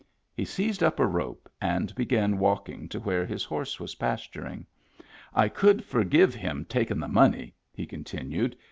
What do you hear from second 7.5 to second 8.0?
he